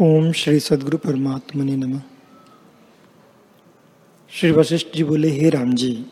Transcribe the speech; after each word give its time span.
ओम 0.00 0.30
श्री 0.32 0.58
सदगुरु 0.60 0.98
परमात्मा 0.98 1.64
ने 1.64 1.76
नमः। 1.76 2.00
श्री 4.32 4.50
वशिष्ठ 4.50 4.86
जी 4.94 5.04
बोले, 5.04 5.30
हे 5.30 5.48
राम 5.50 5.72
जी, 5.74 6.06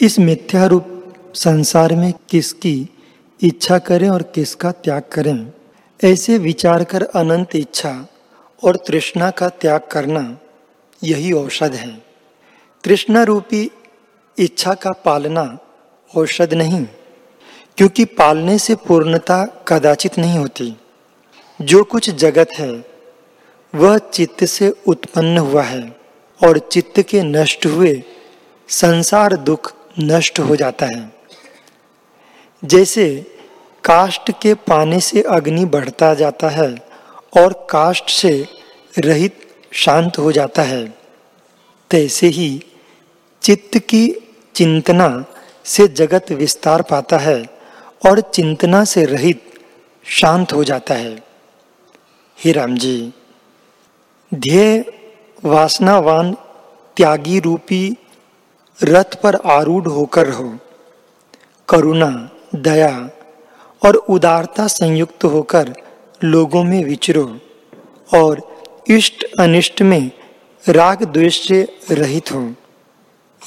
इस 0.00 0.18
मिथ्या 0.18 0.66
रूप 0.66 1.14
संसार 1.34 1.94
में 1.94 2.12
किसकी 2.30 2.88
इच्छा 3.40 3.78
करें 3.78 4.08
और 4.08 4.22
किसका 4.22 4.70
त्याग 4.72 5.02
करें? 5.12 5.52
ऐसे 6.00 6.36
विचार 6.38 6.84
कर 6.84 7.02
अनंत 7.02 7.56
इच्छा 7.56 8.06
और 8.62 8.76
तृष्णा 8.76 9.30
का 9.30 9.48
त्याग 9.48 9.88
करना 9.92 10.22
यही 11.04 11.32
औषध 11.32 11.74
है। 11.74 11.90
तृष्णा 12.84 13.22
रूपी 13.22 13.70
इच्छा 14.38 14.74
का 14.74 14.92
पालना 15.04 15.58
औषध 16.10 16.54
नहीं, 16.54 16.84
क्योंकि 17.76 18.04
पालने 18.04 18.58
से 18.58 18.74
पूर्णता 18.74 19.44
कदाचित 19.68 20.18
नहीं 20.18 20.38
होती। 20.38 20.76
जो 21.60 21.82
कुछ 21.84 22.08
जगत 22.10 22.48
है, 22.58 22.72
वह 23.74 23.96
चित्त 23.98 24.44
से 24.44 24.68
उत्पन्न 24.86 25.38
हुआ 25.38 25.62
है 25.62 25.82
और 26.40 26.58
चित्त 26.72 27.00
के 27.00 27.22
नष्ट 27.22 27.66
हुए 27.66 28.02
संसार 28.68 29.36
दुख 29.36 29.72
नष्ट 29.98 30.38
हो 30.40 30.56
जाता 30.56 30.86
है। 30.86 31.12
जैसे 32.62 33.06
काष्ट 33.84 34.30
के 34.42 34.54
पाने 34.54 35.00
से 35.00 35.22
अग्नि 35.22 35.64
बढ़ता 35.64 36.14
जाता 36.14 36.48
है 36.48 36.74
और 37.38 37.66
काष्ट 37.70 38.10
से 38.10 38.32
रहित 38.98 39.46
शांत 39.72 40.18
हो 40.18 40.32
जाता 40.32 40.62
है, 40.62 40.84
तैसे 41.90 42.26
ही 42.26 42.62
चित्त 43.42 43.78
की 43.78 44.08
चिंतना 44.54 45.24
से 45.64 45.88
जगत 45.88 46.32
विस्तार 46.32 46.82
पाता 46.82 47.18
है 47.18 47.42
और 48.06 48.20
चिंतना 48.34 48.84
से 48.84 49.04
रहित 49.04 49.42
शांत 50.06 50.52
हो 50.52 50.64
जाता 50.64 50.94
है। 50.94 51.29
हे 52.44 52.52
राम 52.52 52.74
जी 52.74 53.12
ध्येय, 54.34 54.84
वासनावान, 55.44 56.32
त्यागी 56.96 57.40
रूपी, 57.40 57.96
रथ 58.84 59.20
पर 59.22 59.34
आरूढ़ 59.34 59.88
होकर 59.88 60.30
हो 60.30 60.58
करुणा, 61.68 62.30
दया 62.54 63.10
और 63.84 63.94
उदारता 63.94 64.66
संयुक्त 64.66 65.24
होकर 65.24 65.74
लोगों 66.24 66.64
में 66.64 66.84
विचरो 66.84 67.38
और 68.14 68.42
इष्ट 68.88 69.24
अनिष्ट 69.40 69.82
में 69.82 70.10
राग 70.68 71.04
द्वेष 71.04 71.48
से 71.48 71.78
रहित 71.90 72.32
हो। 72.32 72.54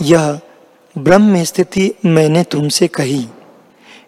यह 0.02 0.39
ब्रह्म 0.97 1.44
स्थिति 1.44 1.94
मैंने 2.05 2.44
तुमसे 2.44 2.88
कही। 2.88 3.28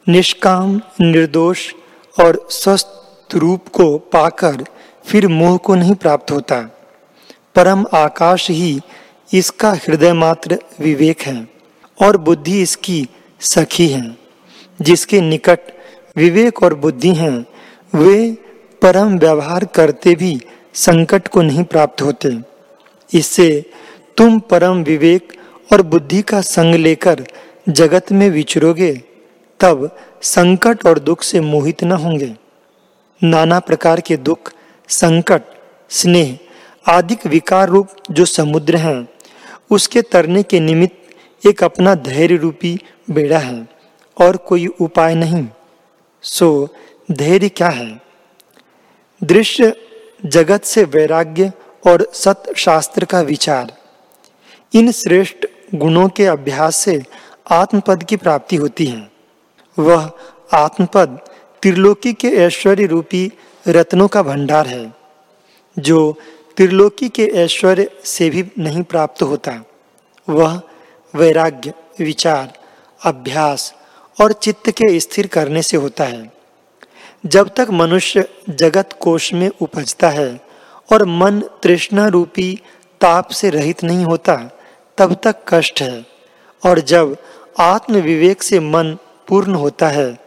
निष्काम, 0.08 0.82
निर्दोष 1.02 1.74
और 2.20 2.48
स्वस्थ 2.50 3.36
रूप 3.36 3.68
को 3.68 3.98
पाकर 3.98 4.66
फिर 5.06 5.28
मोह 5.28 5.58
को 5.58 5.76
नहीं 5.76 5.96
प्राप्त 5.96 6.32
होता। 6.32 6.62
परम 7.56 7.86
आकाश 7.94 8.50
ही 8.50 8.80
इसका 9.34 9.72
हृदय 9.72 10.14
मात्र 10.14 10.60
विवेक 10.80 11.22
है 11.22 11.48
और 12.02 12.18
बुद्धि 12.18 12.62
इसकी 12.62 13.08
सखी 13.40 13.88
है। 13.88 14.18
जिसके 14.82 15.22
निकट 15.22 15.60
विवेक 16.16 16.64
और 16.64 16.74
बुद्धि 16.74 17.14
हैं, 17.14 17.46
वे 17.96 18.32
परम 18.82 19.18
व्यवहार 19.18 19.66
करते 19.66 20.16
भी 20.16 20.42
संकट 20.74 21.28
को 21.28 21.42
नहीं 21.42 21.64
प्राप्त 21.64 22.02
होते। 22.02 22.38
इससे 23.14 23.72
तुम 24.18 24.40
परम 24.40 24.84
विवेक 24.84 25.34
और 25.74 25.82
बुद्धि 25.82 26.22
का 26.22 26.42
संग 26.42 26.76
लेकर 26.76 27.26
जगत 27.70 28.12
में 28.12 28.30
विचरोगे, 28.30 29.02
तब 29.60 29.98
संकट 30.22 30.86
और 30.86 31.00
दुख 31.00 31.24
से 31.24 31.40
मोहित 31.40 31.84
न 31.84 31.92
होंगे। 31.92 32.36
नाना 33.24 33.60
प्रकार 33.60 34.00
के 34.00 34.18
दुख 34.18 34.54
संकट, 34.88 35.42
स्नेह 35.90 36.40
आदि 36.88 37.18
विकार 37.26 37.70
रूप 37.70 37.88
जो 38.12 38.26
समुद्र 38.26 38.76
हैं, 38.76 39.08
उसके 39.72 40.02
तरने 40.02 40.44
के 40.44 40.60
निमित्त 40.60 40.96
एक 41.48 41.64
अपना 41.64 41.96
धैर्य 41.96 42.36
रूपी 42.36 42.80
बेड़ा 43.12 43.40
है 43.40 43.68
और 44.22 44.38
कोई 44.38 44.68
उपाय 44.68 45.16
नहीं। 45.16 45.48
सो, 46.22 46.68
धैर्य 47.12 47.50
क्या 47.50 47.70
है? 47.70 48.02
दृश्य 49.24 49.74
जगत 50.26 50.64
से 50.64 50.84
वैराग्य 50.84 51.52
और 51.88 52.12
सत 52.14 52.44
शास्त्र 52.58 53.06
का 53.06 53.22
विचार। 53.22 53.78
इन 54.74 54.92
श्रेष्ठ 54.92 55.46
गुणों 55.76 56.10
के 56.10 56.26
अभ्यास 56.26 56.76
से 56.76 57.04
आत्मपद 57.52 58.04
की 58.04 58.16
प्राप्ति 58.16 58.56
होती 58.56 58.86
है। 58.86 59.12
वह 59.80 60.12
आत्मपद 60.54 61.20
त्रिलोकी 61.66 62.14
के 62.14 62.28
ऐश्वर्य 62.28 62.86
रूपी 62.86 63.32
रत्नों 63.68 64.08
का 64.08 64.22
भंडार 64.22 64.68
है, 64.68 64.94
जो 65.80 66.16
त्रिलोकी 66.58 67.10
के 67.10 67.26
ऐश्वर्य 67.26 67.90
से 68.04 68.30
भी 68.30 68.52
नहीं 68.60 68.84
प्राप्त 68.84 69.22
होता। 69.22 69.66
वह 70.30 70.62
वैराग्य, 71.16 71.74
विचार, 72.00 72.54
अभ्यास 73.04 73.76
और 74.22 74.34
चित्त 74.34 74.72
के 74.72 75.00
स्थिर 75.00 75.28
करने 75.28 75.62
से 75.62 75.78
होता 75.78 76.04
है। 76.04 76.34
जब 77.26 77.50
तक 77.50 77.68
मनुष्य 77.72 78.30
जगत 78.50 78.90
कोश 79.00 79.34
में 79.34 79.50
उपजता 79.62 80.10
है 80.10 80.40
और 80.92 81.06
मन 81.06 81.42
तृष्णा 81.64 82.08
रूपी 82.08 82.62
ताप 83.02 83.28
से 83.28 83.50
रहित 83.50 83.84
नहीं 83.84 84.06
होता, 84.06 84.36
तब 84.98 85.18
तक 85.24 85.36
कष्ट 85.48 85.82
है। 85.82 86.06
और 86.66 86.80
जब 86.80 87.18
आत्मविवेक 87.60 88.44
से 88.44 88.60
मन 88.60 88.98
पूर्ण 89.28 89.54
होता 89.54 89.88
है, 89.88 90.20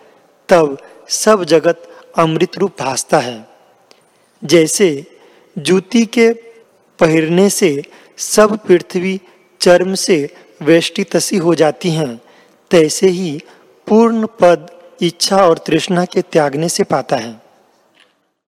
तब 0.48 0.78
सब 1.08 1.44
जगत 1.44 1.82
अमृत 2.18 2.58
रूप 2.58 2.76
भासता 2.80 3.18
है। 3.18 3.48
जैसे 4.44 5.04
जूती 5.58 6.04
के 6.06 6.32
पहरने 6.98 7.50
से 7.50 7.82
सब 8.18 8.58
पृथ्वी 8.66 9.20
चर्म 9.60 9.94
से 9.94 10.34
वेष्टि 10.62 11.04
तसी 11.04 11.36
हो 11.36 11.54
जाती 11.54 11.90
हैं, 11.90 12.20
तैसे 12.70 13.08
ही 13.08 13.40
पूर्ण 13.86 14.26
पद 14.40 14.70
इच्छा 15.02 15.46
और 15.46 15.58
तृष्णा 15.58 16.04
के 16.04 16.22
त्यागने 16.22 16.68
से 16.68 16.84
पाता 16.84 17.16
है। 17.16 17.47